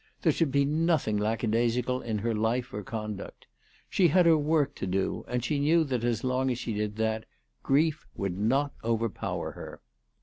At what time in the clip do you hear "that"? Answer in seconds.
5.83-6.03, 6.95-7.25